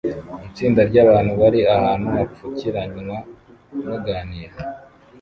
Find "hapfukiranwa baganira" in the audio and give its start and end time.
2.15-4.55